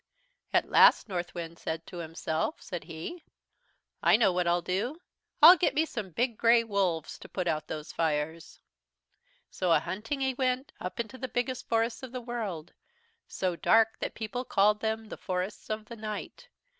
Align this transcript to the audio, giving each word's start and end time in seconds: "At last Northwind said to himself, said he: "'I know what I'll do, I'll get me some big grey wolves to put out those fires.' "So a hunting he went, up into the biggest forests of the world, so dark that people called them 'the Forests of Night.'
"At 0.51 0.67
last 0.71 1.07
Northwind 1.07 1.59
said 1.59 1.85
to 1.85 1.97
himself, 1.97 2.59
said 2.59 2.85
he: 2.85 3.23
"'I 4.01 4.17
know 4.17 4.33
what 4.33 4.47
I'll 4.47 4.63
do, 4.63 4.99
I'll 5.43 5.55
get 5.57 5.75
me 5.75 5.85
some 5.85 6.09
big 6.09 6.39
grey 6.39 6.63
wolves 6.63 7.19
to 7.19 7.29
put 7.29 7.47
out 7.47 7.67
those 7.67 7.91
fires.' 7.91 8.59
"So 9.51 9.71
a 9.71 9.79
hunting 9.79 10.21
he 10.21 10.33
went, 10.33 10.71
up 10.79 10.99
into 10.99 11.19
the 11.19 11.27
biggest 11.27 11.69
forests 11.69 12.01
of 12.01 12.13
the 12.13 12.19
world, 12.21 12.73
so 13.27 13.55
dark 13.55 13.89
that 13.99 14.15
people 14.15 14.43
called 14.43 14.79
them 14.79 15.05
'the 15.05 15.17
Forests 15.17 15.69
of 15.69 15.87
Night.' 15.91 16.47